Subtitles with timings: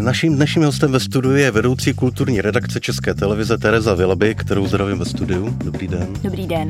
[0.00, 4.98] Naším dnešním hostem ve studiu je vedoucí kulturní redakce České televize Tereza Vilaby, kterou zdravím
[4.98, 5.58] ve studiu.
[5.64, 6.08] Dobrý den.
[6.22, 6.68] Dobrý den.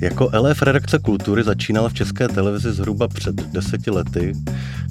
[0.00, 4.32] Jako LF redakce kultury začínala v České televizi zhruba před deseti lety.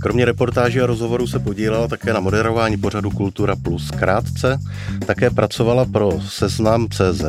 [0.02, 3.92] Kromě reportáží a rozhovorů se podílela také na moderování pořadu Kultura Plus.
[3.92, 4.60] Krátce
[5.06, 7.24] také pracovala pro Seznam CZ,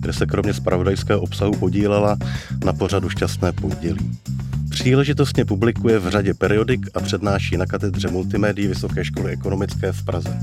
[0.00, 2.16] kde se kromě spravodajského obsahu podílela
[2.64, 4.10] na pořadu Šťastné pondělí.
[4.70, 10.38] Příležitostně publikuje v řadě periodik a přednáší na katedře multimédií Vysoké školy ekonomické v Praze.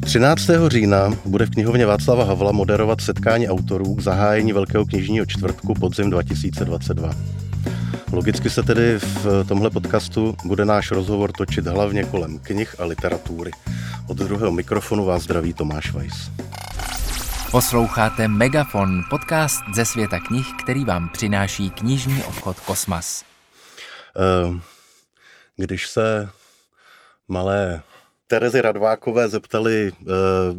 [0.00, 0.42] 13.
[0.68, 6.10] října bude v knihovně Václava Havla moderovat setkání autorů k zahájení Velkého knižního čtvrtku podzim
[6.10, 7.10] 2022.
[8.12, 13.50] Logicky se tedy v tomhle podcastu bude náš rozhovor točit hlavně kolem knih a literatury.
[14.08, 16.30] Od druhého mikrofonu vás zdraví Tomáš Weiss.
[17.50, 23.24] Posloucháte Megafon, podcast ze světa knih, který vám přináší knižní obchod Kosmas.
[24.16, 24.60] Eh,
[25.56, 26.28] když se
[27.28, 27.82] malé
[28.30, 30.08] Terezy Radvákové zeptali uh,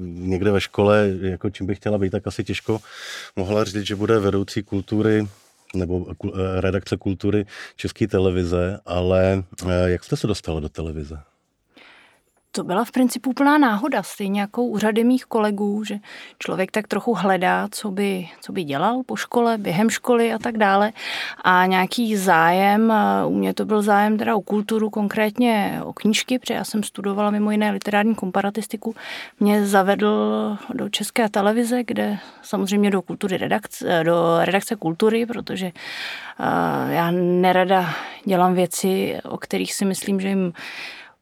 [0.04, 2.80] někde ve škole, jako čím by chtěla být, tak asi těžko
[3.36, 5.28] mohla říct, že bude vedoucí kultury
[5.76, 11.20] nebo uh, redakce kultury České televize, ale uh, jak jste se dostala do televize?
[12.52, 16.00] To byla v principu úplná náhoda, stejně jako u řady mých kolegů, že
[16.40, 20.58] člověk tak trochu hledá, co by, co by dělal po škole, během školy a tak
[20.58, 20.92] dále.
[21.44, 22.94] A nějaký zájem,
[23.28, 27.32] u mě to byl zájem teda o kulturu, konkrétně o knížky, protože já jsem studovala
[27.32, 28.96] mimo jiné literární komparatistiku,
[29.40, 35.72] mě zavedl do české televize, kde samozřejmě do kultury redakce, do redakce kultury, protože
[36.90, 37.90] já nerada
[38.26, 40.54] dělám věci, o kterých si myslím, že jim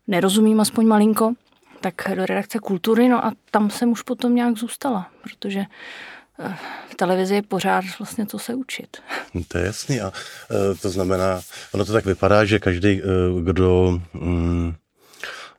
[0.10, 1.34] nerozumím aspoň malinko,
[1.82, 5.66] tak do redakce kultury, no a tam jsem už potom nějak zůstala, protože
[6.40, 6.56] eh,
[6.90, 8.98] v televizi je pořád vlastně co se učit.
[9.34, 10.12] No, to je jasný a
[10.52, 11.42] eh, to znamená,
[11.74, 13.04] ono to tak vypadá, že každý, eh,
[13.44, 14.74] kdo mm,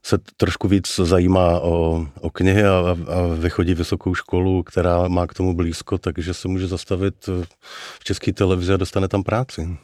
[0.03, 2.97] se trošku víc zajímá o, o knihy a, a
[3.39, 7.27] vychodí vysokou školu, která má k tomu blízko, takže se může zastavit
[7.99, 9.77] v české televizi a dostane tam práci.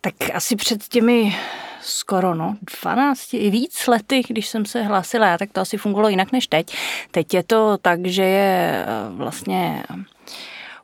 [0.00, 1.36] Tak asi před těmi
[1.82, 6.32] skoro no, 12 i víc lety, když jsem se hlásila, tak to asi fungovalo jinak
[6.32, 6.76] než teď.
[7.10, 9.84] Teď je to tak, že je eh, vlastně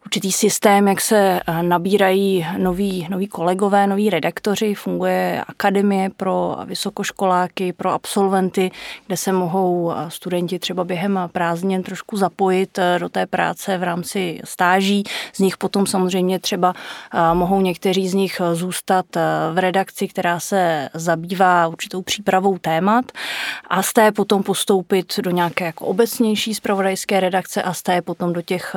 [0.05, 7.73] určitý systém, jak se eh, nabírají noví, noví kolegové, noví redaktoři, funguje akademie pro vysokoškoláky,
[7.73, 8.71] pro absolventy,
[9.07, 13.83] kde se mohou eh, studenti třeba během prázdnin trošku zapojit eh, do té práce v
[13.83, 15.05] rámci stáží.
[15.33, 16.75] Z nich potom samozřejmě třeba
[17.33, 19.07] mohou někteří z nich zůstat
[19.53, 23.05] v redakci, která se zabývá určitou přípravou témat
[23.71, 28.33] a z té potom postoupit do nějaké jako obecnější zpravodajské redakce a z té potom
[28.33, 28.77] do těch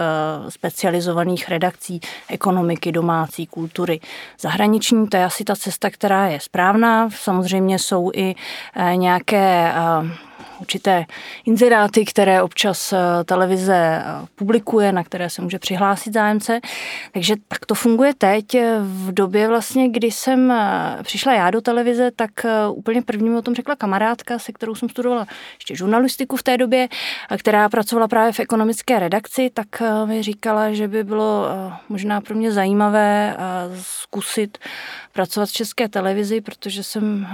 [0.50, 4.00] specializovaných specializovaných redakcí ekonomiky, domácí, kultury,
[4.40, 5.08] zahraniční.
[5.08, 7.10] To je asi ta cesta, která je správná.
[7.10, 8.36] Samozřejmě jsou i
[8.76, 10.28] eh, nějaké eh,
[10.60, 11.06] určité
[11.46, 14.04] inzeráty, které občas eh, televize eh,
[14.36, 16.60] publikuje, na které se může přihlásit zájemce.
[17.14, 18.46] Takže tak to funguje teď.
[18.82, 22.32] V době vlastně, kdy jsem eh, přišla já do televize, tak
[22.74, 26.58] úplně první mi o tom řekla kamarádka, se kterou jsem studovala ještě žurnalistiku v té
[26.58, 26.88] době,
[27.38, 29.68] která pracovala právě v ekonomické redakci, tak
[30.06, 31.48] mi říkala, že by bylo
[31.90, 33.38] možná pro mě zajímavé
[33.82, 34.58] zkusit
[35.14, 37.28] pracovat v české televizi, protože jsem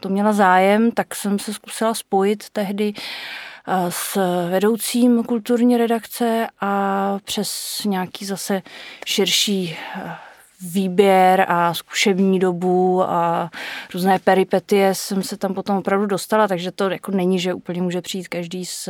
[0.00, 4.16] to měla zájem, tak jsem se zkusila spojit tehdy eh, s
[4.50, 8.62] vedoucím kulturní redakce a přes nějaký zase
[9.06, 10.16] širší eh,
[10.60, 13.50] výběr a zkušební dobu a
[13.94, 18.00] různé peripetie jsem se tam potom opravdu dostala, takže to jako není, že úplně může
[18.00, 18.88] přijít každý z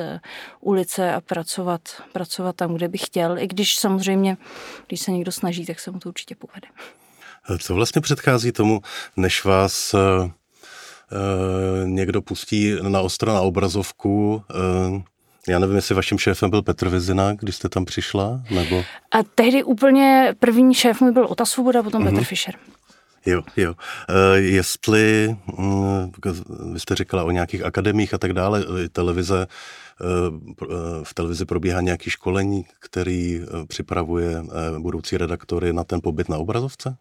[0.61, 1.81] ulice a pracovat,
[2.13, 4.37] pracovat tam, kde by chtěl, i když samozřejmě,
[4.87, 6.69] když se někdo snaží, tak se mu to určitě povede.
[7.59, 8.81] Co vlastně předchází tomu,
[9.17, 10.31] než vás eh, Eh,
[11.85, 14.43] někdo pustí na ostro na obrazovku.
[14.51, 15.03] Eh,
[15.49, 18.85] já nevím, jestli vaším šéfem byl Petr Vizina, když jste tam přišla, nebo...
[19.11, 22.11] A tehdy úplně první šéf můj byl Ota Svoboda, potom mm-hmm.
[22.11, 22.55] Petr Fischer.
[23.27, 23.75] Jo, jo.
[24.09, 26.13] E, jestli, mm,
[26.73, 29.47] vy jste říkala o nějakých akademích a tak dále, televize,
[31.03, 34.43] v televizi probíhá nějaký školení, který připravuje
[34.79, 36.97] budoucí redaktory na ten pobyt na obrazovce?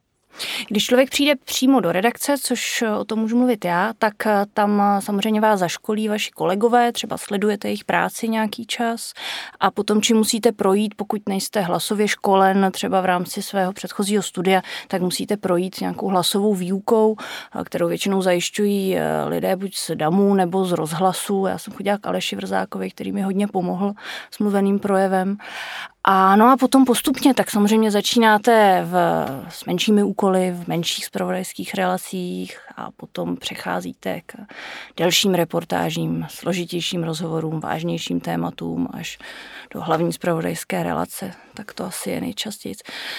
[0.69, 4.81] Když člověk přijde přímo do redakce, což o tom můžu mluvit já, tak eh, tam
[4.81, 9.13] eh, samozřejmě vás zaškolí vaši kolegové, třeba sledujete jejich práci nějaký čas
[9.59, 14.61] a potom, či musíte projít, pokud nejste hlasově školen, třeba v rámci svého předchozího studia,
[14.87, 18.97] tak musíte projít nějakou hlasovou výukou, eh, kterou většinou zajišťují
[19.27, 21.45] lidé buď z DAMu nebo z rozhlasu.
[21.45, 23.93] Já jsem chodila k Aleši Vrzákovi, který mi hodně pomohl
[24.31, 25.37] s mluveným projevem.
[26.09, 28.95] A no a potom postupně, tak samozřejmě začínáte v,
[29.49, 34.35] s menšími úkoly, v menších spravodajských relacích a potom přecházíte k
[34.97, 39.17] delším reportážím, složitějším rozhovorům, vážnějším tématům až
[39.73, 41.31] do hlavní zpravodajské relace.
[41.53, 42.75] Tak to asi je nejčastěji.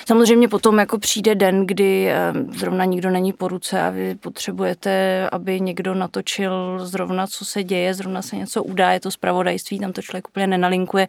[0.07, 5.29] Samozřejmě potom jako přijde den, kdy eh, zrovna nikdo není po ruce a vy potřebujete,
[5.33, 9.93] aby někdo natočil zrovna, co se děje, zrovna se něco udá, je to zpravodajství, tam
[9.93, 11.07] to člověk úplně nenalinkuje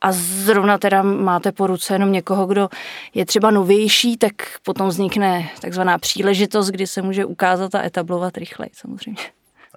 [0.00, 2.68] a zrovna teda máte po ruce jenom někoho, kdo
[3.14, 4.32] je třeba novější, tak
[4.62, 9.22] potom vznikne takzvaná příležitost, kdy se může ukázat a etablovat rychleji samozřejmě.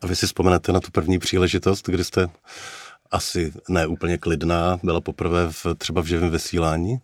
[0.02, 2.28] A vy si vzpomenete na tu první příležitost, kdy jste
[3.12, 6.98] asi ne úplně klidná, byla poprvé v, třeba v živém vysílání?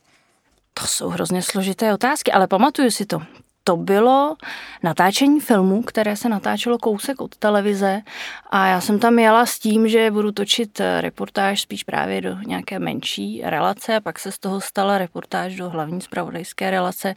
[0.73, 3.21] To jsou hrozně složité otázky, ale pamatuju si to
[3.63, 4.35] to bylo
[4.83, 8.01] natáčení filmu, které se natáčelo kousek od televize
[8.49, 12.79] a já jsem tam jela s tím, že budu točit reportáž spíš právě do nějaké
[12.79, 17.15] menší relace a pak se z toho stala reportáž do hlavní zpravodajské relace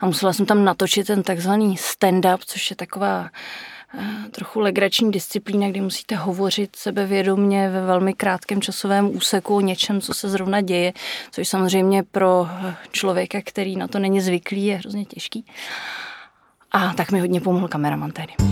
[0.00, 3.73] a musela jsem tam natočit ten takzvaný stand-up, což je taková Eh,
[4.30, 10.14] trochu legrační disciplína, kdy musíte hovořit sebevědomně ve velmi krátkém časovém úseku o něčem, co
[10.14, 10.92] se zrovna děje,
[11.30, 12.48] což samozřejmě pro
[12.90, 15.46] člověka, který na to není zvyklý, je hrozně těžký.
[16.72, 18.32] A tak mi hodně pomohl kameraman tehdy.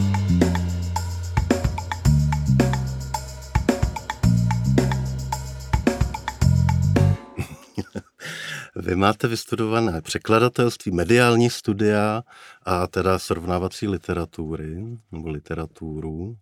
[8.77, 12.23] Vy máte vystudované překladatelství, mediální studia
[12.65, 16.37] a teda srovnávací literatury nebo literaturu.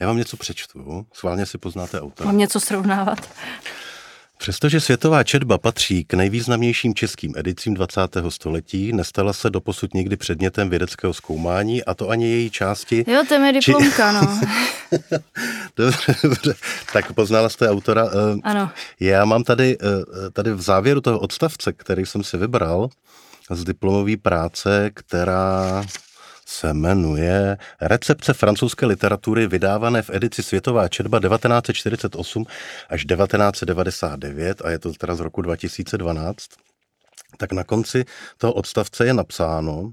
[0.00, 2.26] Já vám něco přečtu, schválně si poznáte autora.
[2.26, 3.28] Mám něco srovnávat.
[4.38, 8.00] Přestože světová četba patří k nejvýznamnějším českým edicím 20.
[8.28, 13.04] století, nestala se doposud nikdy předmětem vědeckého zkoumání, a to ani její části...
[13.06, 14.14] Jo, to je diplomka, či...
[14.14, 14.40] no.
[15.76, 16.54] dobře, dobře.
[16.92, 18.06] Tak poznala jste autora.
[18.06, 18.70] Eh, ano.
[19.00, 22.88] Já mám tady, eh, tady v závěru toho odstavce, který jsem si vybral,
[23.50, 25.84] z diplomové práce, která
[26.46, 32.46] se jmenuje Recepce francouzské literatury vydávané v edici Světová četba 1948
[32.88, 36.46] až 1999 a je to teda z roku 2012.
[37.36, 38.04] Tak na konci
[38.38, 39.92] toho odstavce je napsáno,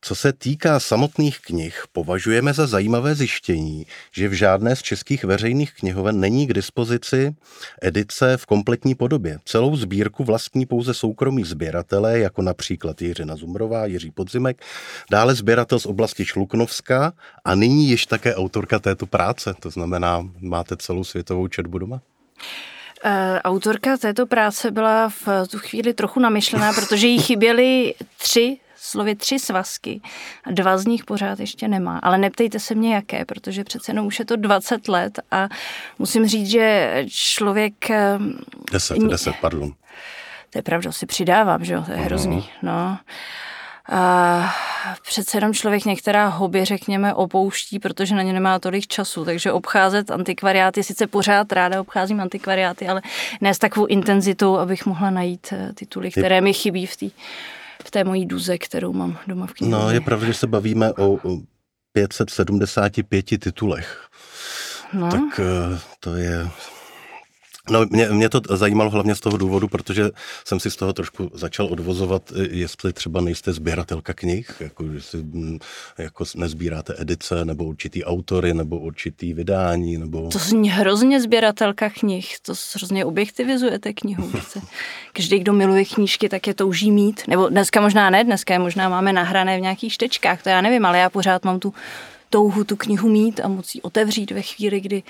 [0.00, 5.74] co se týká samotných knih, považujeme za zajímavé zjištění, že v žádné z českých veřejných
[5.74, 7.34] knihoven není k dispozici
[7.82, 9.38] edice v kompletní podobě.
[9.44, 14.62] Celou sbírku vlastní pouze soukromí sběratelé, jako například Jiřina Zumrová, Jiří Podzimek,
[15.10, 17.12] dále sběratel z oblasti Šluknovska
[17.44, 19.54] a nyní již také autorka této práce.
[19.60, 22.00] To znamená, máte celou světovou četbu doma?
[23.04, 29.16] Eh, autorka této práce byla v tu chvíli trochu namyšlená, protože jí chyběly tři slově
[29.16, 30.00] tři svazky
[30.44, 31.98] a dva z nich pořád ještě nemá.
[31.98, 35.48] Ale neptejte se mě jaké, protože přece jenom už je to 20 let a
[35.98, 37.74] musím říct, že člověk...
[38.72, 39.72] 10, eh, 10, pardon.
[40.50, 42.38] To je pravda, si přidávám, že jo, to je hrozný.
[42.38, 42.48] Uh-huh.
[42.62, 42.98] No.
[43.88, 44.54] A
[45.08, 50.10] přece jenom člověk některá hobby, řekněme, opouští, protože na ně nemá tolik času, takže obcházet
[50.10, 53.02] antikvariáty, sice pořád ráda obcházím antikvariáty, ale
[53.40, 57.06] ne s takovou intenzitou, abych mohla najít eh, tituly, které mi chybí v té
[57.84, 59.84] v té mojí duze, kterou mám doma v knihovně.
[59.84, 61.18] No, je pravda, že se bavíme o
[61.92, 64.08] 575 titulech.
[64.92, 65.10] No.
[65.10, 66.48] Tak eh, to je
[67.70, 70.10] No, mě, mě to zajímalo hlavně z toho důvodu, protože
[70.44, 75.16] jsem si z toho trošku začal odvozovat, jestli třeba nejste sběratelka knih, jako že si
[75.16, 75.58] mm,
[75.98, 80.28] jako nezbíráte edice, nebo určitý autory, nebo určitý vydání, nebo...
[80.28, 84.32] To zní hrozně sběratelka knih, to hrozně objektivizujete knihu.
[85.12, 88.88] Každý, kdo miluje knížky, tak je touží mít, nebo dneska možná ne, dneska je možná
[88.88, 91.74] máme nahrané v nějakých štečkách, to já nevím, ale já pořád mám tu
[92.30, 95.02] touhu tu knihu mít a moci otevřít ve chvíli, kdy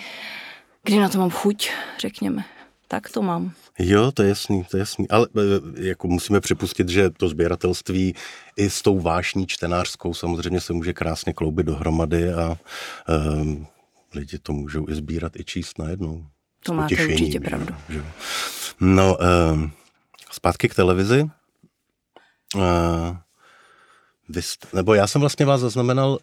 [0.86, 2.44] kdy na to mám chuť, řekněme.
[2.88, 3.52] Tak to mám.
[3.78, 5.08] Jo, to je jasný, to je jasný.
[5.08, 8.14] Ale e, jako musíme připustit, že to sběratelství
[8.56, 12.58] i s tou vášní čtenářskou samozřejmě se může krásně kloubit dohromady a
[13.08, 13.66] um,
[14.14, 16.26] lidi to můžou i sbírat i číst najednou.
[16.64, 17.74] To máte určitě pravdu.
[17.88, 18.04] Že?
[18.80, 19.16] No,
[19.52, 19.72] um,
[20.30, 21.30] zpátky k televizi.
[22.54, 23.16] Uh,
[24.28, 26.18] vy jste, nebo já jsem vlastně vás zaznamenal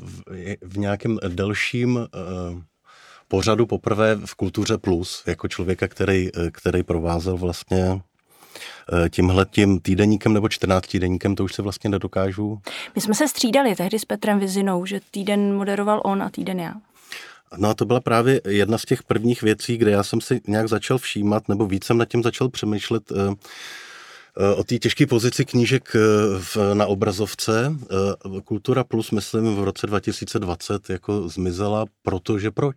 [0.00, 0.22] v,
[0.62, 2.06] v nějakém delším uh,
[3.32, 8.00] pořadu poprvé v Kultuře Plus, jako člověka, který, který provázel vlastně
[8.92, 12.60] eh, tímhle tím týdeníkem nebo 14 týdeníkem, to už se vlastně nedokážu.
[12.94, 16.74] My jsme se střídali tehdy s Petrem Vizinou, že týden moderoval on a týden já.
[17.56, 20.68] No a to byla právě jedna z těch prvních věcí, kde já jsem si nějak
[20.68, 23.34] začal všímat, nebo víc jsem nad tím začal přemýšlet, eh,
[24.36, 25.96] eh, o té těžké pozici knížek
[26.38, 27.72] v, na obrazovce.
[28.44, 32.76] Kultura Plus, myslím, v roce 2020 jako zmizela, protože proč?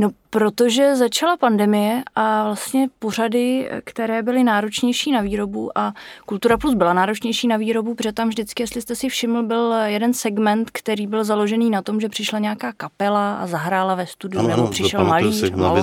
[0.00, 5.94] No, protože začala pandemie a vlastně pořady, které byly náročnější na výrobu a
[6.26, 10.14] Kultura Plus byla náročnější na výrobu, protože tam vždycky, jestli jste si všiml, byl jeden
[10.14, 14.48] segment, který byl založený na tom, že přišla nějaká kapela a zahrála ve studiu, ano,
[14.48, 15.32] nebo ano, přišel malý.
[15.32, 15.74] si na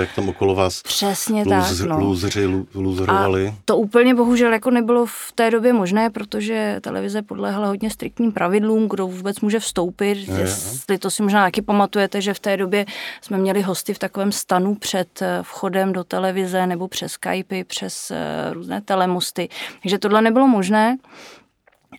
[0.00, 1.98] jak tam okolo vás Přesně lůz, tak, no.
[1.98, 3.48] lůzři, lůzrovali.
[3.48, 8.32] A to úplně bohužel jako nebylo v té době možné, protože televize podléhala hodně striktním
[8.32, 10.28] pravidlům, kdo vůbec může vstoupit.
[10.28, 12.86] Je, jestli to si možná taky pamatujete, že v té době
[13.20, 18.10] jsme měli hosty v takovém stanu před eh, vchodem do televize nebo přes Skype, přes
[18.10, 19.48] eh, různé telemosty.
[19.82, 20.96] Takže tohle nebylo možné.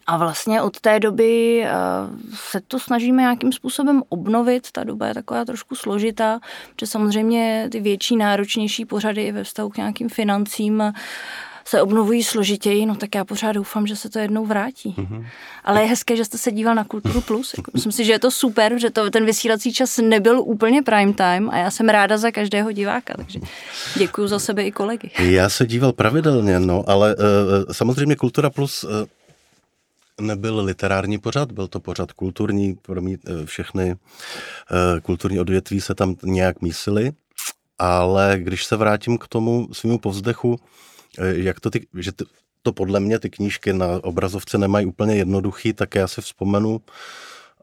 [0.08, 1.72] A vlastně od té doby eh,
[2.34, 4.72] se to snažíme nějakým způsobem obnovit.
[4.72, 6.39] Ta doba je taková trošku složitá,
[6.75, 10.84] protože samozřejmě ty větší, náročnější pořady i ve vztahu k nějakým financím
[11.65, 14.96] se obnovují složitěji, no tak já pořád doufám, že se to jednou vrátí.
[14.98, 15.25] Mm-hmm.
[15.63, 17.53] Ale je hezké, že jste se díval na Kulturu Plus.
[17.58, 21.13] Jako, myslím si, že je to super, že to, ten vysílací čas nebyl úplně prime
[21.13, 23.39] time a já jsem ráda za každého diváka, takže
[23.98, 25.12] děkuji za sebe i kolegy.
[25.20, 27.24] Já se díval pravidelně, no, ale uh,
[27.72, 28.89] samozřejmě Kultura Plus uh,
[30.22, 33.96] nebyl literární pořad, byl to pořad kulturní, pro mě všechny
[35.03, 37.12] kulturní odvětví se tam nějak mísily,
[37.80, 40.60] ale když se vrátím k tomu svýmu povzdechu,
[41.20, 42.25] jak to ty, že ty,
[42.63, 46.82] to podle mě ty knížky na obrazovce nemají úplně jednoduchý, tak já si vzpomenu,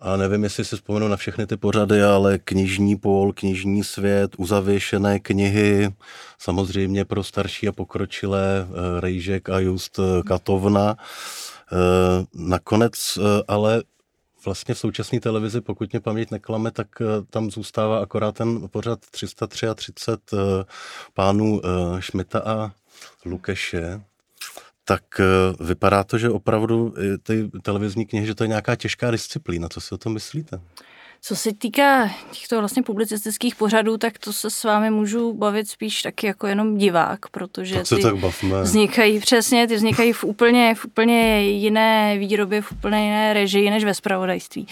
[0.01, 5.21] a nevím, jestli si vzpomenu na všechny ty pořady, ale knižní pól, knižní svět, uzavěšené
[5.21, 5.95] knihy,
[6.39, 10.97] samozřejmě pro starší a pokročilé eh, Rejžek a Just eh, Katovna.
[12.35, 13.83] Nakonec ale
[14.45, 16.87] vlastně v současné televizi, pokud mě paměť neklame, tak
[17.31, 20.13] tam zůstává akorát ten pořad 333
[21.15, 21.63] pánů
[22.01, 22.71] Šmita a
[23.25, 24.01] Lukeše,
[24.85, 25.25] tak eh,
[25.65, 29.69] vypadá to, že opravdu ty televizní knihy, že to je nějaká těžká disciplína.
[29.69, 30.61] Co si o tom myslíte?
[31.21, 36.03] Co se týká těchto vlastně publicistických pořadů, tak to se s vámi můžu bavit spíš
[36.03, 38.63] taky jako jenom divák, protože tak ty tak bavme.
[38.63, 43.85] vznikají přesně, ty vznikají v úplně, v úplně jiné výrobě, v úplně jiné režii než
[43.85, 44.67] ve spravodajství.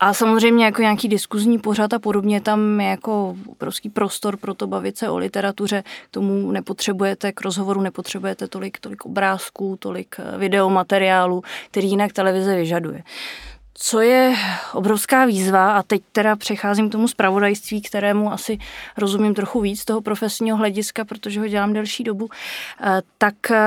[0.00, 4.66] A samozřejmě jako nějaký diskuzní pořad a podobně, tam je jako obrovský prostor pro to
[4.66, 5.82] bavit se o literatuře.
[6.06, 12.56] K tomu nepotřebujete, k rozhovoru nepotřebujete tolik, tolik obrázků, tolik eh, videomateriálu, který jinak televize
[12.56, 13.02] vyžaduje.
[13.78, 14.34] Co je
[14.72, 18.58] obrovská výzva, a teď teda přecházím k tomu zpravodajství, kterému asi
[18.96, 22.28] rozumím trochu víc z toho profesního hlediska, protože ho dělám delší dobu,
[22.80, 23.58] eh, tak eh,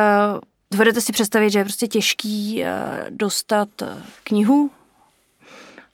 [0.71, 2.63] dovedete si představit, že je prostě těžký
[3.09, 3.69] dostat
[4.23, 4.71] knihu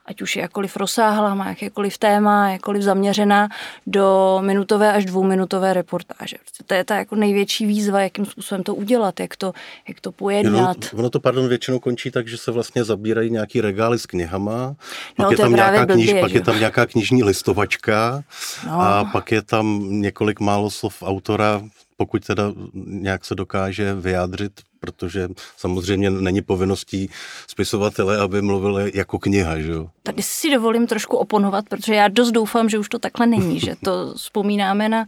[0.06, 3.50] ať už je jakkoliv rozsáhlá, má jakékoliv téma, jakkoliv zaměřená
[3.88, 6.38] do minutové až dvouminutové reportáže.
[6.68, 9.54] To je ta jako největší výzva, jakým způsobem to udělat, jak to,
[9.88, 10.78] jak to pojednat.
[10.94, 14.76] No, ono to, pardon, většinou končí tak, že se vlastně zabírají nějaký regály s knihama,
[15.16, 18.24] pak, no, je, tam nějaká blbě, kniž, pak je tam nějaká knižní listovačka
[18.68, 18.82] no.
[18.82, 21.62] a pak je tam několik málo slov autora,
[21.98, 22.44] pokud teda
[22.86, 24.52] nějak se dokáže vyjádřit
[24.84, 27.10] protože samozřejmě není povinností
[27.48, 29.60] spisovatele, aby mluvili jako kniha.
[29.60, 29.90] Že jo?
[30.04, 33.75] Tady si dovolím trošku oponovat, protože já dost doufám, že už to takhle není, že
[33.84, 35.06] to vzpomínáme na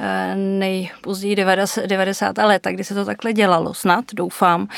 [0.00, 1.36] eh, nejpozději
[1.86, 2.38] 90.
[2.38, 4.68] léta, kdy se to takhle dělalo, snad, doufám.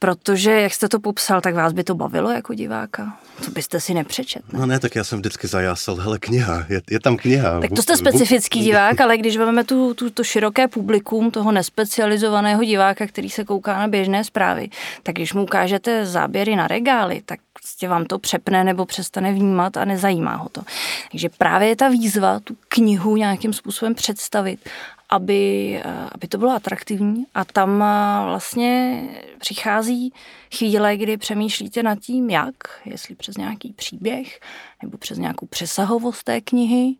[0.00, 3.18] Protože, jak jste to popsal, tak vás by to bavilo jako diváka?
[3.44, 4.52] To byste si nepřečet.
[4.52, 4.58] Ne?
[4.58, 7.60] No ne, tak já jsem vždycky zajásal, hele, kniha, je, je tam kniha.
[7.60, 12.64] Tak to jste specifický divák, ale když máme tu, tu, to široké publikum toho nespecializovaného
[12.64, 14.68] diváka, který se kouká na běžné zprávy,
[15.02, 19.76] tak když mu ukážete záběry na regály, tak prostě vám to přepne nebo přestane vnímat
[19.76, 20.62] a nezajímá ho to.
[21.10, 24.60] Takže právě je ta výzva tu knihu nějakým způsobem představit
[25.08, 27.26] aby, eh, aby to bylo atraktivní.
[27.34, 29.02] A tam eh, vlastně
[29.38, 30.12] přichází
[30.56, 34.40] chvíle, kdy přemýšlíte nad tím, jak, jestli přes nějaký příběh
[34.82, 36.94] nebo přes nějakou přesahovost té knihy,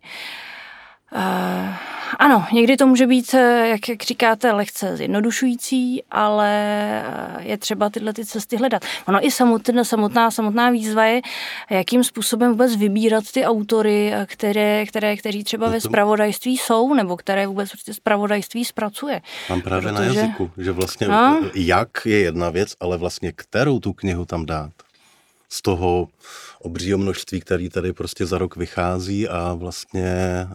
[2.19, 7.91] ano, někdy to může být, eh, jak, jak říkáte, lehce zjednodušující, ale eh, je třeba
[7.91, 8.83] tyhle ty cesty hledat.
[9.07, 11.21] Ono i samotná, samotná, samotná výzva je,
[11.71, 17.47] jakým způsobem vůbec vybírat ty autory, které, které, kteří třeba ve spravodajství jsou, nebo které
[17.47, 19.21] vůbec prostě spravodajství zpracuje.
[19.51, 20.09] Mám právě Protože...
[20.09, 21.41] na jazyku, že vlastně no?
[21.55, 24.71] jak je jedna věc, ale vlastně kterou tu knihu tam dát.
[25.49, 26.09] Z toho
[26.59, 30.49] obřího množství, který tady prostě za rok vychází a vlastně e,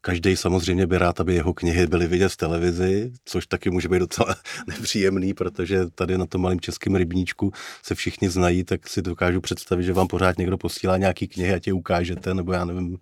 [0.00, 3.98] každý samozřejmě by rád, aby jeho knihy byly vidět v televizi, což taky může být
[3.98, 4.34] docela
[4.66, 9.84] nepříjemný, protože tady na tom malém českém rybníčku se všichni znají, tak si dokážu představit,
[9.84, 12.98] že vám pořád někdo posílá nějaký knihy a tě ukážete, nebo já nevím.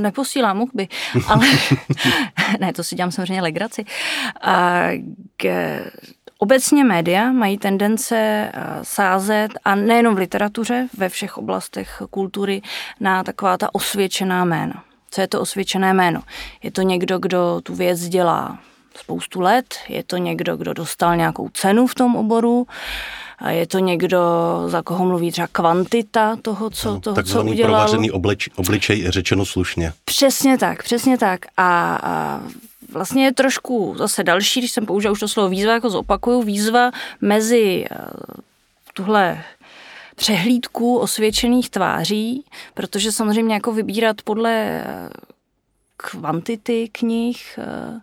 [0.00, 0.88] Neposílám, mohl by,
[1.26, 1.46] ale
[2.60, 3.84] ne, to si dělám samozřejmě legraci.
[4.42, 4.88] A
[5.36, 5.44] k,
[6.38, 8.50] Obecně média mají tendence eh,
[8.82, 12.62] sázet, a nejenom v literatuře, ve všech oblastech kultury,
[13.00, 14.82] na taková ta osvědčená jména.
[15.10, 16.22] Co je to osvědčené jméno?
[16.62, 18.58] Je to někdo, kdo tu věc dělá
[18.96, 22.66] spoustu let, je to někdo, kdo dostal nějakou cenu v tom oboru,
[23.38, 24.18] a je to někdo,
[24.66, 27.72] za koho mluví třeba kvantita toho, co, no, toho, co udělal.
[27.72, 29.92] provářený oblič, obličej, řečeno slušně.
[30.04, 31.40] Přesně tak, přesně tak.
[31.56, 32.40] A, a
[32.88, 36.90] vlastně je trošku zase další, když jsem použil už to slovo výzva, jako zopakuju, výzva
[37.20, 37.96] mezi eh,
[38.94, 39.44] tuhle
[40.16, 45.08] přehlídku osvědčených tváří, protože samozřejmě jako vybírat podle eh,
[45.96, 48.00] kvantity knih eh,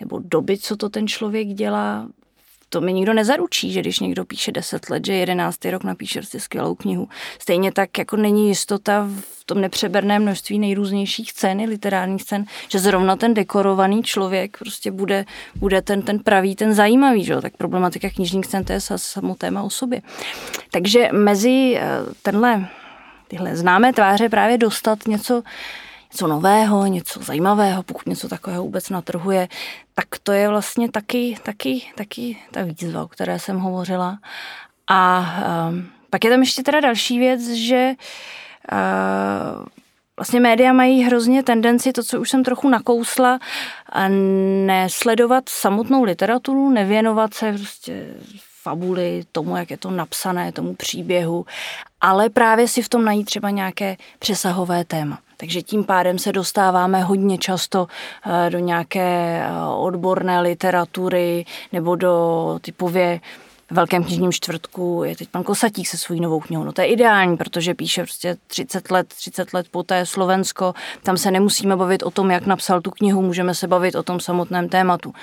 [0.00, 2.08] nebo doby, co to ten člověk dělá,
[2.70, 5.64] to mi nikdo nezaručí, že když někdo píše 10 let, že 11.
[5.64, 7.08] rok napíše prostě skvělou knihu.
[7.38, 9.08] Stejně tak jako není jistota
[9.38, 15.24] v tom nepřeberné množství nejrůznějších cen, literárních cen, že zrovna ten dekorovaný člověk prostě bude,
[15.54, 17.40] bude ten, ten pravý, ten zajímavý, že?
[17.40, 20.02] tak problematika knižních cen to je samo téma o sobě.
[20.70, 21.88] Takže mezi eh,
[22.22, 22.68] tenhle,
[23.28, 25.42] tyhle známé tváře právě dostat něco,
[26.12, 29.48] něco nového, něco zajímavého, pokud něco takového vůbec na trhu je,
[30.00, 34.18] tak to je vlastně taky, taky, taky ta výzva, o které jsem hovořila.
[34.88, 35.26] A
[35.68, 37.92] um, pak je tam ještě teda další věc, že
[38.72, 39.64] uh,
[40.16, 43.38] vlastně média mají hrozně tendenci, to, co už jsem trochu nakousla,
[44.66, 48.06] nesledovat samotnou literaturu, nevěnovat se prostě
[48.62, 51.46] fabuly, tomu, jak je to napsané, tomu příběhu,
[52.00, 55.18] ale právě si v tom najít třeba nějaké přesahové téma.
[55.40, 57.86] Takže tím pádem se dostáváme hodně často
[58.26, 63.20] eh, do nějaké eh, odborné literatury nebo do typově
[63.72, 66.64] Velkém knižním čtvrtku je teď pan Kosatík se svojí novou knihou.
[66.64, 70.74] No to je ideální, protože píše prostě 30 let, 30 let poté Slovensko.
[71.02, 74.20] Tam se nemusíme bavit o tom, jak napsal tu knihu, můžeme se bavit o tom
[74.20, 75.14] samotném tématu.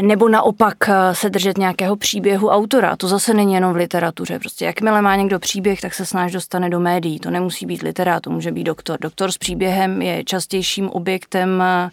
[0.00, 2.96] Nebo naopak eh, se držet nějakého příběhu autora.
[2.96, 4.38] To zase není jenom v literatuře.
[4.38, 7.18] Prostě jakmile má někdo příběh, tak se snáš dostane do médií.
[7.20, 8.98] To nemusí být literát, to může být doktor.
[9.00, 11.90] Doktor s příběhem je častějším objektem eh,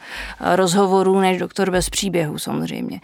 [0.56, 3.00] rozhovorů než doktor bez příběhu samozřejmě.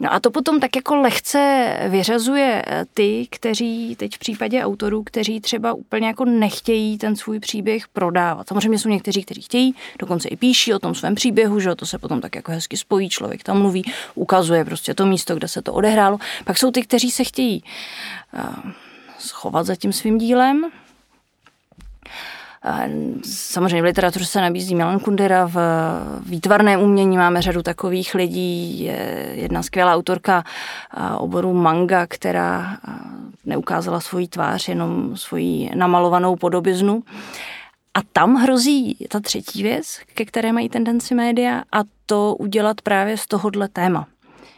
[0.00, 5.02] No a to potom tak jako lehce vyřazuje eh, ty, kteří teď v případě autorů,
[5.02, 8.48] kteří třeba úplně jako nechtějí ten svůj příběh prodávat.
[8.48, 11.98] Samozřejmě jsou někteří, kteří chtějí, dokonce i píší o tom svém příběhu, že to se
[11.98, 13.84] potom tak jako hezky spojí, člověk tam mluví,
[14.32, 16.18] ukazuje prostě to místo, kde se to odehrálo.
[16.44, 17.64] Pak jsou ty, kteří se chtějí
[18.34, 18.42] eh,
[19.18, 20.64] schovat za tím svým dílem,
[22.64, 22.90] eh,
[23.24, 25.56] Samozřejmě v literatuře se nabízí Milan Kundera, v
[26.26, 28.84] výtvarném umění máme řadu takových lidí.
[28.84, 32.78] Je jedna skvělá autorka eh, oboru manga, která
[33.44, 37.02] neukázala svoji tvář, jenom svoji namalovanou podobiznu.
[37.94, 43.16] A tam hrozí ta třetí věc, ke které mají tendenci média, a to udělat právě
[43.16, 44.06] z tohohle téma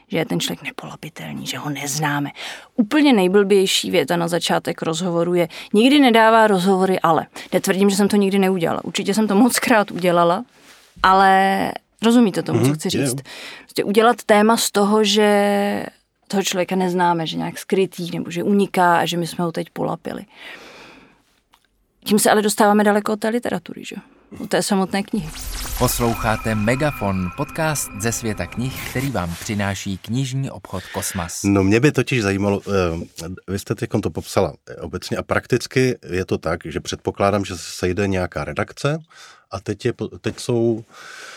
[0.08, 2.30] že je ten člověk nepolapitelný, že ho neznáme.
[2.76, 7.26] Úplně nejblbější věta na začátek rozhovoru je, nikdy nedává rozhovory, ale.
[7.52, 8.84] Netvrdím, že jsem to nikdy neudělala.
[8.84, 10.44] Určitě jsem to moc krát udělala,
[11.02, 13.16] ale rozumíte tomu, mm-hmm, co mhm, chci říct.
[13.62, 15.86] Prostě udělat téma z toho, že
[16.28, 19.70] toho člověka neznáme, že nějak skrytý, nebo že uniká a že my jsme ho teď
[19.70, 20.24] polapili.
[22.04, 23.96] Tím se ale dostáváme daleko od té literatury, že?
[24.40, 25.30] Od té samotné knihy.
[25.78, 31.42] Posloucháte Megafon, podcast ze světa knih, který vám přináší knižní obchod Kosmas.
[31.44, 36.24] No mě by totiž zajímalo, eh, vy jste teď to popsala obecně a prakticky je
[36.24, 38.98] to tak, že předpokládám, že se sejde nějaká redakce
[39.50, 41.33] a teď, je, teď jsou Eh,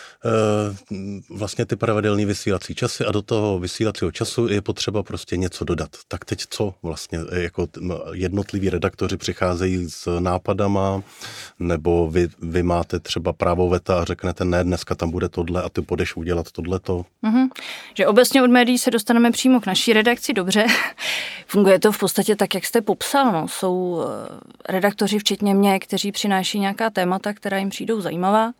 [1.30, 5.89] vlastně ty pravidelné vysílací časy a do toho vysílacího času je potřeba prostě něco dodat.
[6.08, 7.67] Tak teď co vlastně, eh, jako
[8.13, 11.03] jednotliví redaktoři přicházejí s nápadama,
[11.60, 15.69] nebo vy, vy máte třeba právo veta a řeknete, ne, dneska tam bude tohle a
[15.69, 17.06] ty budeš udělat tohleto.
[17.23, 17.47] Mm-hmm.
[17.93, 20.65] Že obecně od médií se dostaneme přímo k naší redakci, dobře.
[21.47, 23.32] Funguje to v podstatě tak, jak jste popsal.
[23.32, 23.47] No.
[23.47, 28.51] Jsou eh, redaktoři, včetně mě, kteří přináší nějaká témata, která jim přijdou zajímavá.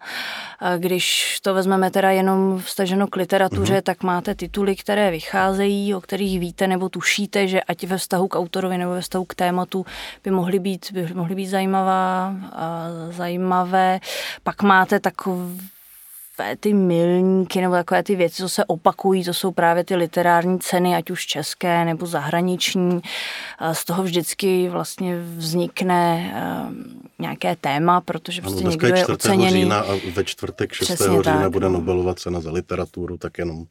[0.78, 3.82] Když to vezmeme teda jenom vstaženo k literatuře, mm-hmm.
[3.90, 8.36] tak máte tituly, které vycházejí, o kterých víte nebo tušíte, že ať ve vztahu k
[8.36, 9.86] autorovi nebo ve vztahu k tématu
[10.24, 12.34] by mohly být, by mohly být zajímavá,
[13.10, 14.00] zajímavé.
[14.44, 15.77] Pak máte takové
[16.60, 20.96] ty milníky nebo takové ty věci, co se opakují, to jsou právě ty literární ceny,
[20.96, 23.02] ať už české nebo zahraniční.
[23.74, 26.34] Z toho vždycky vlastně vznikne
[27.20, 29.52] nějaké téma, protože prostě ano, někdo je, je oceněný.
[29.52, 30.86] října a ve čtvrtek 6.
[30.86, 31.74] Přesně října tak, bude no.
[31.74, 33.66] Nobelova cena za literaturu, tak jenom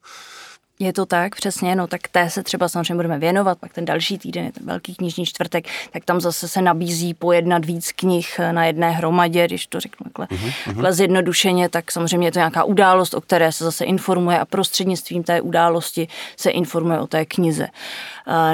[0.79, 4.19] Je to tak, přesně, no tak té se třeba samozřejmě budeme věnovat, pak ten další
[4.19, 8.65] týden je ten velký knižní čtvrtek, tak tam zase se nabízí pojednat víc knih na
[8.65, 10.93] jedné hromadě, když to řeknu takhle, uh-huh.
[10.93, 15.41] zjednodušeně, tak samozřejmě je to nějaká událost, o které se zase informuje a prostřednictvím té
[15.41, 17.69] události se informuje o té knize.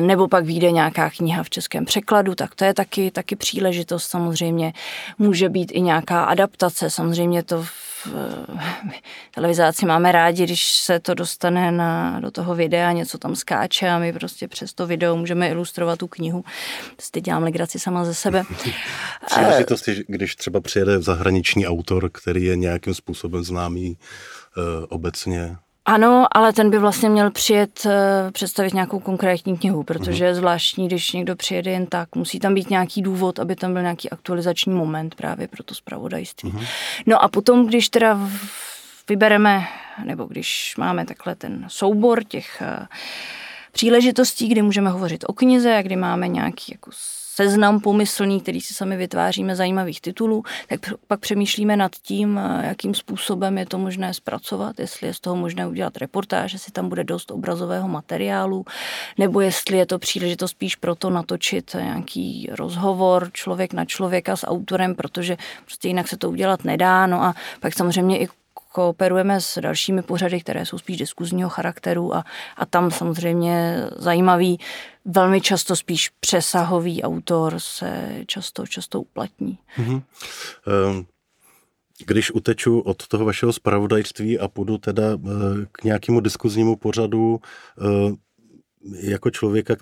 [0.00, 4.72] Nebo pak vyjde nějaká kniha v českém překladu, tak to je taky, taky příležitost samozřejmě.
[5.18, 7.91] Může být i nějaká adaptace, samozřejmě to v
[9.34, 13.98] televizáci máme rádi, když se to dostane na, do toho videa, něco tam skáče a
[13.98, 16.44] my prostě přes to video můžeme ilustrovat tu knihu.
[17.10, 18.42] Teď dělám legraci sama ze sebe.
[19.26, 23.88] Příležitosti, když třeba přijede zahraniční autor, který je nějakým způsobem známý
[24.56, 30.24] uh, obecně ano, ale ten by vlastně měl přijet eh, představit nějakou konkrétní knihu, protože
[30.24, 32.16] je zvláštní, když někdo přijede jen tak.
[32.16, 36.50] Musí tam být nějaký důvod, aby tam byl nějaký aktualizační moment právě pro to zpravodajství.
[36.50, 36.66] Uh-huh.
[37.06, 38.18] No a potom, když teda
[39.08, 39.64] vybereme,
[40.04, 42.86] nebo když máme takhle ten soubor těch eh,
[43.72, 46.90] příležitostí, kdy můžeme hovořit o knize kdy máme nějaký jako
[47.34, 52.94] seznam pomyslný, který si sami vytváříme zajímavých titulů, tak pak přemýšlíme nad tím, eh, jakým
[52.94, 57.04] způsobem je to možné zpracovat, jestli je z toho možné udělat reportáž, jestli tam bude
[57.04, 58.64] dost obrazového materiálu,
[59.18, 64.94] nebo jestli je to příležitost spíš proto natočit nějaký rozhovor člověk na člověka s autorem,
[64.94, 67.06] protože prostě jinak se to udělat nedá.
[67.06, 68.28] No a pak samozřejmě i
[68.72, 72.24] kooperujeme s dalšími pořady, které jsou spíš diskuzního charakteru a,
[72.56, 74.60] a tam samozřejmě zajímavý,
[75.04, 79.58] velmi často spíš přesahový autor se často, často uplatní.
[79.78, 80.02] Mm-hmm.
[82.06, 85.18] Když uteču od toho vašeho spravodajství a půjdu teda eh,
[85.72, 87.40] k nějakému diskuznímu pořadu,
[87.78, 88.14] eh,
[89.00, 89.76] jako člověka,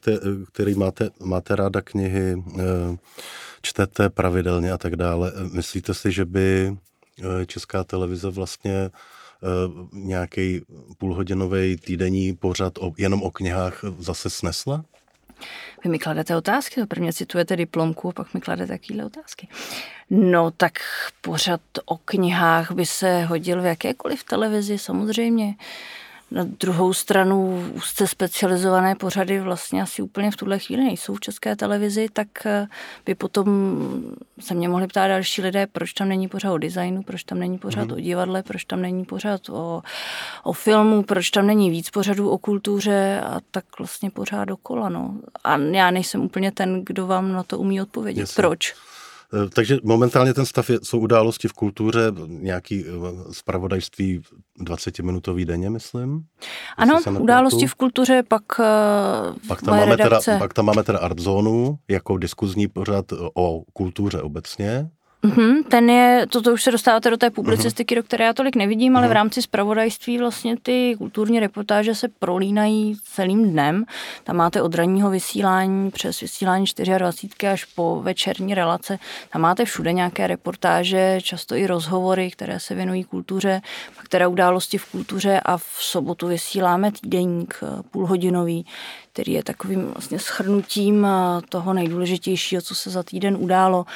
[0.53, 2.62] který máte, máte ráda knihy, eh,
[3.62, 6.76] čtete pravidelně a tak dále, myslíte si, že by
[7.46, 8.90] česká televize vlastně eh,
[9.92, 10.61] nějaký
[10.99, 14.85] půlhodinový týdenní pořad o, jenom o knihách zase snesla?
[15.85, 19.49] Vy mi kladete otázky, prvně citujete diplomku, pak mi kladete takovéhle otázky.
[20.11, 20.73] No tak
[21.20, 25.46] pořad o knihách by se hodil v jakékoliv televizi, samozřejmě.
[25.46, 25.55] Uh,
[26.31, 31.57] na druhou stranu úzce specializované pořady vlastně asi úplně v tuhle chvíli nejsou v české
[31.57, 32.66] televizi, tak eh,
[33.07, 33.47] by potom
[34.40, 37.59] se mě mohli ptát další lidé, proč tam není pořád o designu, proč tam není
[37.59, 37.93] pořád mm.
[37.93, 39.83] o divadle, proč tam není pořád o,
[40.43, 44.88] o filmu, proč tam není víc pořadů o kultuře a tak vlastně pořád dokola.
[44.88, 45.14] No.
[45.45, 48.21] A já nejsem úplně ten, kdo vám na to umí odpovědět.
[48.21, 48.43] Jasně.
[48.43, 48.75] Proč?
[49.35, 52.85] Eh, takže momentálně ten stav je, jsou události v kultuře, nějaký
[53.33, 54.23] spravodajství
[54.61, 56.25] eh, 20-minutový denně, myslím.
[56.77, 61.79] Ano, události v kultuře, pak eh, pak tam, máme teda, pak tam máme teda Artzónu
[61.88, 64.90] jako diskuzní pořad o kultuře obecně.
[65.25, 67.99] Mm-hmm, ten je, toto už se dostáváte do té publicistiky, mm-hmm.
[67.99, 69.11] do které já tolik nevidím, ale mm-hmm.
[69.11, 73.85] v rámci spravodajství vlastně ty kulturní reportáže se prolínají celým dnem.
[74.25, 76.65] Tam máte od ranního vysílání přes vysílání
[76.99, 78.99] 24 až po večerní relace.
[79.33, 83.63] Tam máte všude nějaké reportáže, často i rozhovory, které se věnují kultuře,
[83.97, 88.67] pak teda události v kultuře a v sobotu vysíláme týdeník eh, půlhodinový,
[89.13, 93.87] který je takovým vlastně schrnutím eh, toho nejdůležitějšího, co se za týden událo.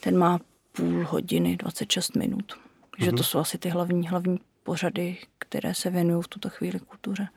[0.00, 0.38] Ten má
[0.72, 2.52] půl hodiny, 26 minut.
[2.96, 3.16] Takže mm-hmm.
[3.16, 7.28] to jsou asi ty hlavní, hlavní pořady, které se věnují v tuto chvíli kultuře.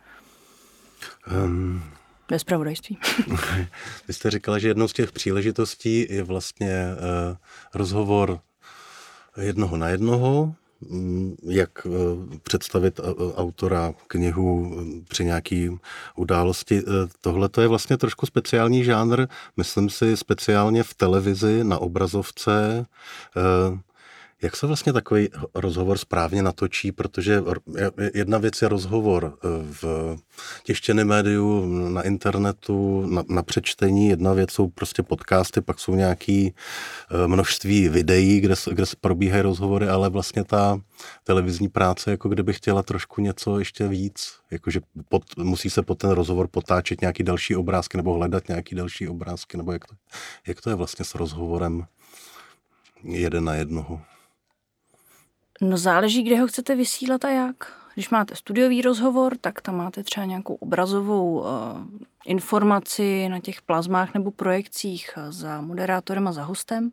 [1.43, 1.83] Um,
[2.31, 2.97] Ve spravodajství.
[4.07, 7.37] Vy jste říkala, že jednou z těch příležitostí je vlastně uh,
[7.73, 8.39] rozhovor
[9.41, 10.55] jednoho na jednoho,
[11.43, 11.89] jak eh,
[12.43, 15.69] představit eh, autora knihu eh, při nějaký
[16.15, 16.81] události.
[17.21, 22.85] Tohle to je vlastně trošku speciální žánr, myslím si speciálně v televizi, na obrazovce.
[24.45, 27.43] Jak se vlastně takový rozhovor správně natočí, protože
[28.13, 29.47] jedna věc je rozhovor e,
[29.81, 30.15] v
[30.63, 36.33] tištěném médiu, na internetu, na, na přečtení, jedna věc jsou prostě podcasty, pak jsou nějaké
[36.33, 36.53] e,
[37.27, 40.81] množství videí, kde, kde se probíhají rozhovory, ale vlastně ta
[41.23, 44.79] televizní práce, jako kdyby chtěla trošku něco ještě víc, jakože
[45.09, 49.57] pod, musí se pod ten rozhovor potáčet nějaký další obrázky nebo hledat nějaký další obrázky,
[49.57, 49.95] nebo jak to,
[50.47, 51.85] jak to je vlastně s rozhovorem
[53.03, 54.01] jeden na jednoho?
[55.61, 57.55] No záleží, kde ho chcete vysílat a jak.
[57.93, 61.45] Když máte studiový rozhovor, tak tam máte třeba nějakou obrazovou uh,
[62.25, 66.91] informaci na těch plazmách nebo projekcích za moderátorem a za hostem,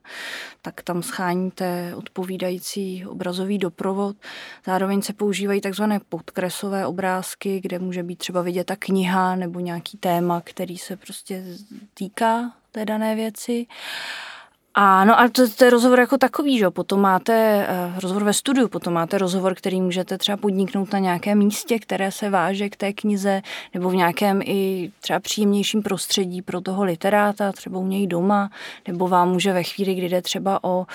[0.63, 4.17] tak tam scháníte odpovídající obrazový doprovod.
[4.67, 9.99] Zároveň se používají takzvané podkresové obrázky, kde může být třeba vidět ta kniha nebo nějaký
[9.99, 11.45] téma, který se prostě
[11.95, 13.67] týká té dané věci.
[14.75, 18.33] A no a to, to je rozhovor jako takový, že Potom máte uh, rozhovor ve
[18.33, 22.77] studiu, potom máte rozhovor, který můžete třeba podniknout na nějakém místě, které se váže k
[22.77, 23.43] té knize,
[23.75, 28.51] nebo v nějakém i třeba příjemnějším prostředí pro toho literáta, třeba u něj doma,
[28.89, 30.87] nebo vám může ve chvíli, kdy jde třeba o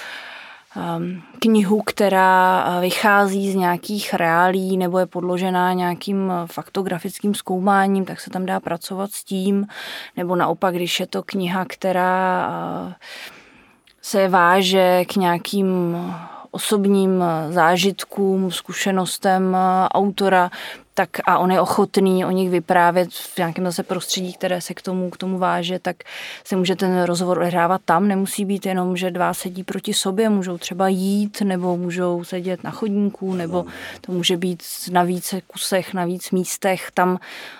[0.75, 8.19] um, knihu, která eh, vychází z nějakých reálí nebo je podložená nějakým faktografickým zkoumáním, tak
[8.19, 9.67] se tam dá pracovat s tím,
[10.17, 12.47] nebo naopak, když je to kniha, která
[12.87, 12.93] uh,
[14.07, 15.97] se váže k nějakým
[16.51, 19.57] osobním zážitkům, zkušenostem
[19.93, 20.51] autora,
[20.93, 24.81] tak a on je ochotný o nich vyprávět v nějakém zase prostředí, které se k
[24.81, 25.95] tomu, k tomu váže, tak
[26.43, 28.07] se může ten rozhovor odehrávat tam.
[28.07, 32.71] Nemusí být jenom, že dva sedí proti sobě, můžou třeba jít, nebo můžou sedět na
[32.71, 33.65] chodníku, nebo
[34.01, 36.91] to může být na více kusech, na víc místech.
[36.93, 37.19] Tam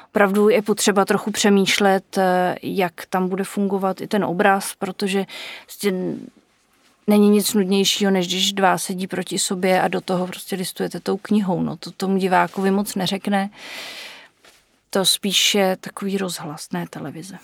[0.10, 2.20] opravdu je potřeba trochu přemýšlet,
[2.64, 5.26] jak tam bude fungovat i ten obraz, protože
[7.08, 11.18] není nic nudnějšího, než když dva sedí proti sobě a do toho prostě listujete tou
[11.18, 11.62] knihou.
[11.62, 13.50] No to tomu divákovi moc neřekne.
[14.90, 17.38] To spíš je takový rozhlas, ne televize.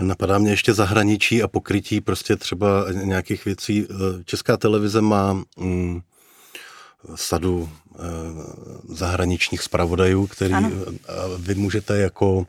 [0.00, 3.86] Napadá mě ještě zahraničí a pokrytí prostě třeba nějakých věcí.
[4.24, 6.00] Česká televize má mm,
[7.14, 7.98] sadu e,
[8.88, 10.70] zahraničních zpravodajů, který ano.
[11.38, 12.46] vy můžete jako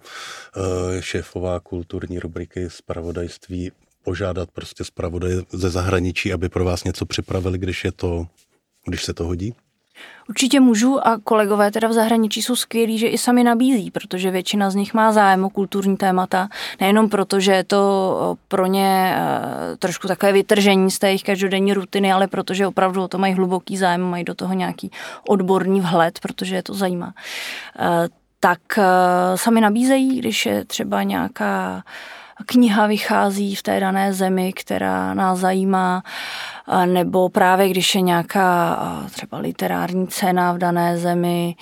[0.99, 3.71] šéfová kulturní rubriky zpravodajství
[4.05, 8.27] požádat prostě zpravodaje ze zahraničí, aby pro vás něco připravili, když je to,
[8.85, 9.53] když se to hodí?
[10.29, 14.69] Určitě můžu a kolegové teda v zahraničí jsou skvělí, že i sami nabízí, protože většina
[14.69, 19.77] z nich má zájem o kulturní témata, nejenom proto, že je to pro ně e,
[19.77, 23.77] trošku takové vytržení z té jejich každodenní rutiny, ale protože opravdu o to mají hluboký
[23.77, 24.91] zájem, mají do toho nějaký
[25.29, 27.13] odborný vhled, protože je to zajímá.
[27.79, 28.59] E, tak
[29.35, 31.83] sami nabízejí, když je třeba nějaká
[32.45, 36.03] kniha vychází v té dané zemi, která nás zajímá,
[36.85, 38.77] nebo právě když je nějaká
[39.11, 41.55] třeba literární cena v dané zemi,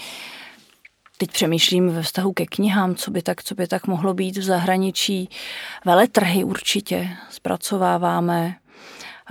[1.18, 4.44] teď přemýšlím ve vztahu ke knihám, co by tak, co by tak mohlo být v
[4.44, 5.30] zahraničí.
[5.86, 8.56] Veletrhy určitě zpracováváme,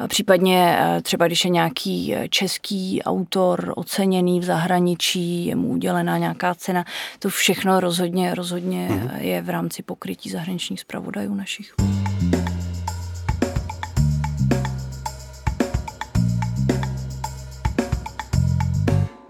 [0.09, 6.19] Případně eh, třeba, když je nějaký eh, český autor oceněný v zahraničí, je mu udělená
[6.19, 6.85] nějaká cena,
[7.19, 9.21] to všechno rozhodně, rozhodně mm-hmm.
[9.21, 11.75] je v rámci pokrytí zahraničních zpravodajů našich.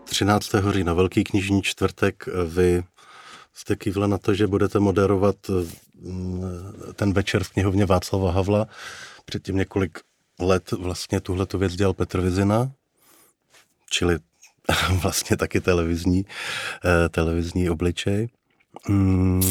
[0.05, 0.48] 13.
[0.70, 2.83] října, Velký knižní čtvrtek, vy
[3.55, 5.37] jste kývla na to, že budete moderovat
[6.01, 6.42] mm,
[6.94, 8.66] ten večer v knihovně Václava Havla.
[9.25, 9.98] Předtím několik
[10.40, 12.73] let vlastně tuhle tu věc dělal Petr Vizina,
[13.90, 14.18] čili
[15.03, 16.27] vlastně taky televizní,
[16.85, 18.29] eh, televizní obličej.
[18.85, 19.42] Hmm,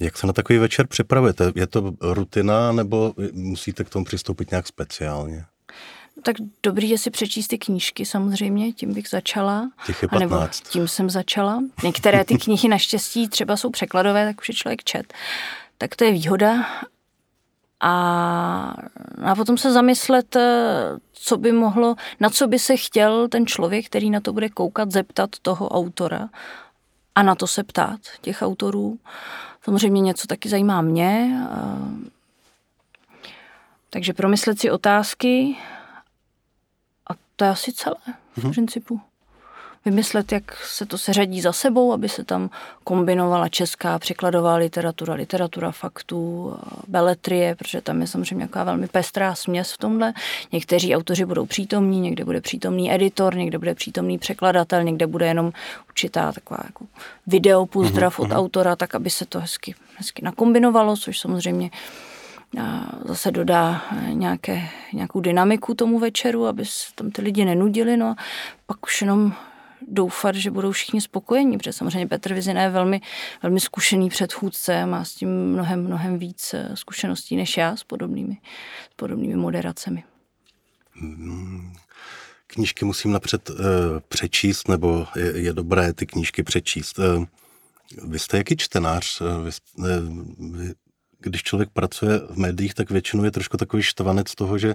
[0.00, 1.52] jak se na takový večer připravujete?
[1.54, 5.44] Je to rutina nebo musíte k tomu přistoupit nějak speciálně?
[6.22, 9.70] Tak dobrý je si přečíst ty knížky samozřejmě, tím bych začala.
[9.86, 10.30] Těch je 15.
[10.30, 11.62] Nebo tím jsem začala.
[11.84, 15.14] Některé ty knihy naštěstí třeba jsou překladové, tak už je člověk čet.
[15.78, 16.66] Tak to je výhoda,
[17.82, 18.74] a,
[19.24, 23.86] a potom se zamyslet, eh, co by mohlo, na co by se chtěl ten člověk,
[23.86, 26.28] který na to bude koukat, zeptat toho autora
[27.14, 28.98] a na to se ptát těch autorů.
[29.64, 31.40] Samozřejmě něco taky zajímá mě,
[33.90, 35.56] takže promyslet si otázky
[37.10, 37.96] a to je asi celé
[38.36, 38.52] v mhm.
[38.52, 39.00] principu
[39.84, 42.50] vymyslet, jak se to seřadí za sebou, aby se tam
[42.84, 46.54] kombinovala česká překladová literatura, literatura faktů,
[46.88, 50.12] beletrie, protože tam je samozřejmě nějaká velmi pestrá směs v tomhle.
[50.52, 55.52] Někteří autoři budou přítomní, někde bude přítomný editor, někde bude přítomný překladatel, někde bude jenom
[55.88, 56.86] určitá taková jako
[57.26, 58.36] video pozdrav uh-huh, od uh-huh.
[58.36, 61.70] autora, tak aby se to hezky, hezky nakombinovalo, což samozřejmě
[63.04, 68.16] zase dodá nějaké, nějakou dynamiku tomu večeru, aby se tam ty lidi nenudili, no a
[68.66, 69.32] pak už jenom
[69.88, 73.00] doufat, že budou všichni spokojení, protože samozřejmě Petr Vizina je velmi,
[73.42, 78.36] velmi zkušený předchůdce, má s tím mnohem, mnohem víc eh, zkušeností než já s podobnými,
[78.90, 80.04] s podobnými moderacemi.
[80.94, 81.72] Hmm.
[82.46, 83.56] Knížky musím napřed uh,
[84.08, 86.98] přečíst, nebo je, je dobré ty knížky přečíst.
[86.98, 87.24] Uh,
[88.08, 89.20] vy jste jaký čtenář?
[89.20, 89.86] Uh, vy, uh,
[90.56, 90.74] vy,
[91.18, 94.74] když člověk pracuje v médiích, tak většinou je trošku takový štvanec toho, že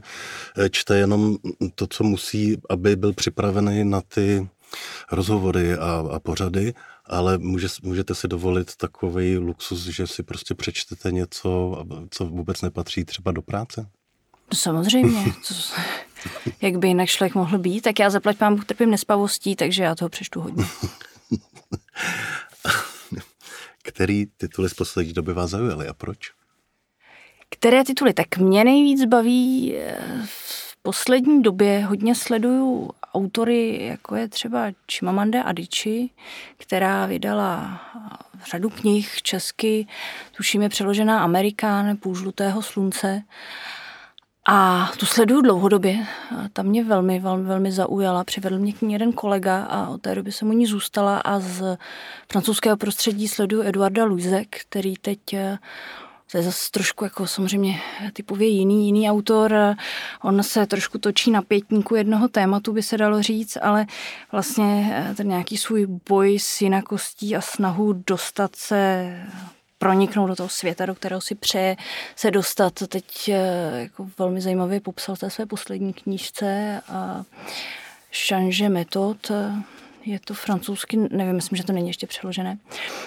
[0.69, 1.37] čte jenom
[1.75, 4.47] to, co musí, aby byl připravený na ty
[5.11, 6.73] rozhovory a, a pořady,
[7.05, 13.05] ale může, můžete si dovolit takový luxus, že si prostě přečtete něco, co vůbec nepatří
[13.05, 13.89] třeba do práce?
[14.51, 15.25] No samozřejmě.
[15.43, 15.53] Co,
[16.61, 20.09] jak by jinak člověk mohl být, tak já zaplať pán trpím nespavostí, takže já toho
[20.09, 20.65] přečtu hodně.
[23.83, 26.17] Který tituly z poslední doby vás zaujaly a proč?
[27.49, 28.13] Které tituly?
[28.13, 35.43] Tak mě nejvíc baví eh, v poslední době hodně sleduju autory, jako je třeba Chimamanda
[35.43, 36.07] Adichie,
[36.57, 37.81] která vydala
[38.51, 39.87] řadu knih česky,
[40.37, 43.23] tuším je přeložená Amerikán, Půl žlutého slunce.
[44.49, 46.05] A tu sleduju dlouhodobě.
[46.53, 48.23] Ta mě velmi, velmi, velmi zaujala.
[48.23, 51.39] Přivedl mě k ní jeden kolega a od té doby jsem u ní zůstala a
[51.39, 51.77] z
[52.31, 55.19] francouzského prostředí sleduju Eduarda Luise, který teď
[56.31, 57.81] to je zase trošku jako samozřejmě
[58.13, 59.55] typově jiný, jiný autor.
[60.21, 63.85] On se trošku točí na pětníku jednoho tématu, by se dalo říct, ale
[64.31, 69.11] vlastně ten nějaký svůj boj s jinakostí a snahu dostat se
[69.77, 71.75] proniknout do toho světa, do kterého si přeje
[72.15, 72.73] se dostat.
[72.87, 77.23] Teď eh, jako velmi zajímavě popsal té své poslední knížce a
[78.27, 79.31] Change metod,
[80.07, 82.57] je to francouzsky, nevím, myslím, že to není ještě přeložené.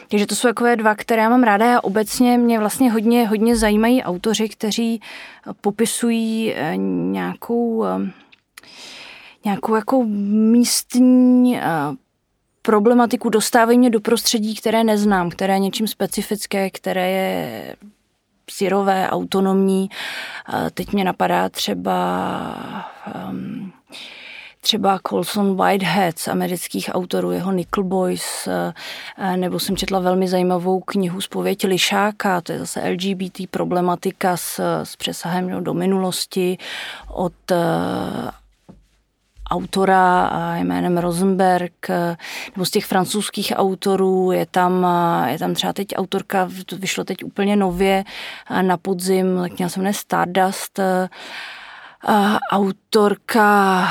[0.09, 3.57] Takže to jsou takové dva, které já mám ráda a obecně mě vlastně hodně, hodně
[3.57, 5.01] zajímají autoři, kteří
[5.61, 8.11] popisují eh, nějakou eh,
[9.45, 11.61] nějakou jako místní
[12.63, 17.77] problematiku, dostávají mě do prostředí, které neznám, které je něčím specifické, které je
[18.51, 19.91] syrové, autonomní.
[20.75, 21.95] Teď mě napadá třeba
[23.31, 23.73] um,
[24.61, 28.49] třeba Colson Whitehead z amerických autorů, jeho Nickel Boys,
[29.37, 34.97] nebo jsem četla velmi zajímavou knihu Zpověď Lišáka, to je zase LGBT problematika s, s
[34.97, 36.59] přesahem do minulosti
[37.09, 37.33] od
[39.51, 41.89] autora jménem Rosenberg,
[42.57, 44.87] nebo z těch francouzských autorů, je tam,
[45.27, 48.05] je tam třeba teď autorka, to vyšlo teď úplně nově
[48.63, 50.81] na podzim, kniha se jmenuje Stardust,
[52.53, 53.89] autorka,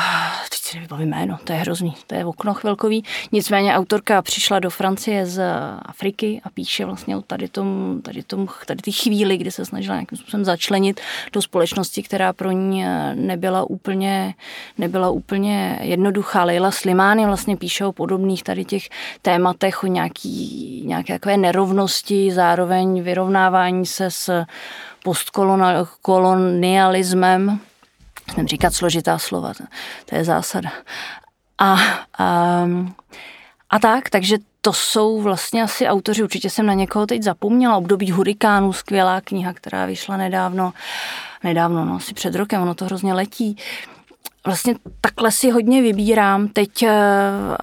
[0.69, 3.03] si nevybavím jméno, to je hrozný, to je okno chvilkový.
[3.31, 5.43] Nicméně autorka přišla do Francie z
[5.81, 9.95] Afriky a píše vlastně o tady tom, tady tom, tady ty chvíli, kdy se snažila
[9.95, 11.01] nějakým způsobem začlenit
[11.33, 14.33] do společnosti, která pro ní nebyla úplně,
[14.77, 16.43] nebyla úplně jednoduchá.
[16.43, 18.89] Leila Slimány vlastně píše o podobných tady těch
[19.21, 24.45] tématech, o nějaký, nějaké takové nerovnosti, zároveň vyrovnávání se s
[25.03, 27.59] postkolonialismem,
[28.35, 29.53] Jsem říkat složitá slova,
[30.05, 30.69] to, je zásada.
[31.57, 31.77] A,
[32.19, 32.65] a,
[33.69, 38.11] a tak, takže to jsou vlastně asi autoři, určitě jsem na někoho teď zapomněla, období
[38.11, 40.73] hurikánů, skvělá kniha, která vyšla nedávno,
[41.43, 43.57] nedávno, no asi před rokem, ono to hrozně letí.
[44.45, 46.91] Vlastně takhle si hodně vybírám teď, eh,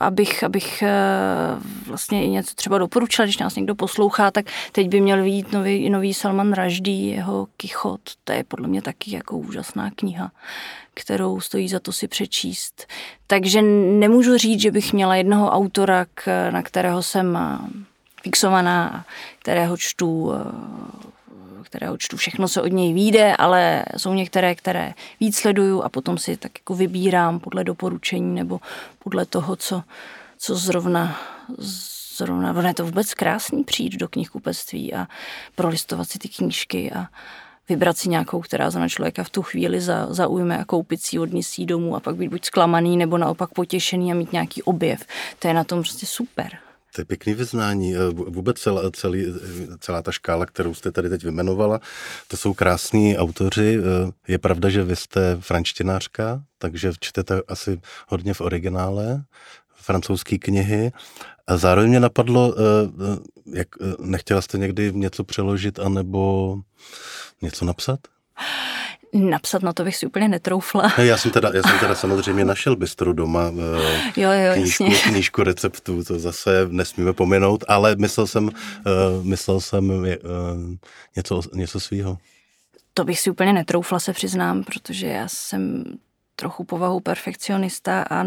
[0.01, 0.91] abych, abych eh,
[1.87, 5.91] vlastně i něco třeba doporučila, když nás někdo poslouchá, tak teď by měl vidět nový,
[5.91, 10.31] nový Salman Rushdie, jeho Kichot, to je podle mě taky jako úžasná kniha,
[10.95, 12.87] kterou stojí za to si přečíst.
[13.27, 16.07] Takže nemůžu říct, že bych měla jednoho autora,
[16.51, 17.59] na kterého jsem eh,
[18.23, 19.05] fixovaná,
[19.39, 20.33] kterého čtu
[21.67, 26.19] kterého čtu, všechno se od něj vyjde, ale jsou některé, které víc sleduju a potom
[26.19, 28.61] si tak jako vybírám podle doporučení nebo
[28.99, 29.83] podle toho, co,
[30.39, 31.17] co zrovna
[32.17, 35.07] zrovna, je to vůbec krásný přijít do knihkupectví a
[35.55, 37.07] prolistovat si ty knížky a
[37.69, 41.67] vybrat si nějakou, která za člověka v tu chvíli za, zaujme a koupit si si
[41.67, 45.05] domů a pak být buď zklamaný nebo naopak potěšený a mít nějaký objev.
[45.39, 46.66] To je na tom prostě super.
[46.97, 47.95] To je pěkný vyznání.
[47.95, 51.81] Eh, vůbec celá, celý, eh, celá ta škála, kterou jste tady teď vymenovala,
[52.29, 53.79] to jsou krásní autoři.
[53.79, 59.25] Eh, je pravda, že vy jste frančtinářka, takže čtete asi hodně v originále
[59.75, 60.93] francouzské knihy.
[61.47, 62.55] A zároveň mě napadlo,
[63.55, 63.69] jak
[64.01, 66.57] nechtěla jste někdy něco přeložit anebo
[67.43, 68.01] něco napsat?
[69.12, 70.92] Napsat na to bych si úplně netroufla.
[70.99, 73.53] Já jsem teda, já jsem teda samozřejmě našel bistru doma
[74.16, 78.53] eh, jo, jo, knížku, knížku receptů, to zase nesmíme pominout, ale myslel jsem, uh,
[79.25, 80.07] myslel jsem uh,
[81.16, 82.19] něco, něco svýho.
[82.95, 85.85] To bych si úplně netroufla, se přiznám, protože já jsem
[86.37, 88.25] trochu povahou perfekcionista a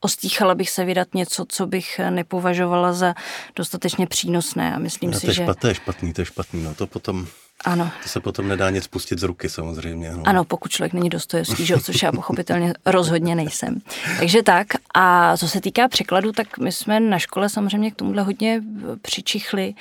[0.00, 3.14] ostýchala bych se vydat něco, co bych nepovažovala za
[3.56, 5.42] dostatečně přínosné a myslím no, si, to je že...
[5.42, 7.26] Špat, to je špatný, to je špatný, no to potom...
[7.64, 7.90] Ano.
[8.02, 10.12] To se potom nedá nic pustit z ruky samozřejmě.
[10.12, 10.22] No.
[10.26, 13.80] Ano, pokud člověk není dostojevský, že, což já pochopitelně rozhodně nejsem.
[14.18, 14.66] Takže tak.
[14.94, 18.62] A co se týká překladu, tak my jsme na škole samozřejmě k tomuhle hodně
[19.02, 19.74] přičichli.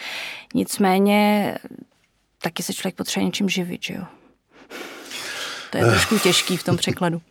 [0.53, 1.57] Nicméně
[2.41, 4.03] taky se člověk potřebuje něčím živit, že jo.
[5.69, 7.21] To je trošku těžký v tom překladu.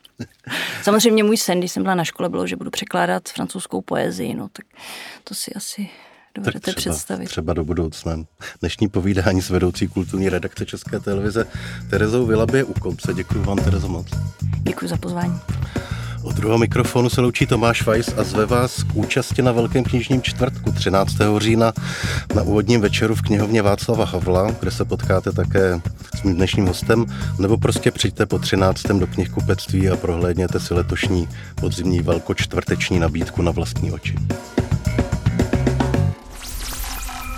[0.82, 4.48] Samozřejmě můj sen, když jsem byla na škole, bylo, že budu překládat francouzskou poezii, no
[4.52, 4.66] tak
[5.24, 5.88] to si asi
[6.34, 7.26] dovedete tak třeba, představit.
[7.26, 8.16] Třeba do budoucna.
[8.60, 11.46] Dnešní povídání s vedoucí kulturní redakce České televize
[11.90, 13.14] Terezou Vylabě u konce.
[13.14, 14.06] Děkuji vám, Terezo, moc.
[14.62, 15.40] Děkuji za pozvání.
[16.22, 20.22] Od druhého mikrofonu se loučí Tomáš Weiss a zve vás k účasti na Velkém knižním
[20.22, 21.16] čtvrtku 13.
[21.38, 21.72] října
[22.34, 25.80] na úvodním večeru v knihovně Václava Havla, kde se potkáte také
[26.18, 27.06] s mým dnešním hostem,
[27.38, 28.82] nebo prostě přijďte po 13.
[28.82, 31.28] do knihkupectví a prohlédněte si letošní
[31.60, 34.14] podzimní velkočtvrteční nabídku na vlastní oči.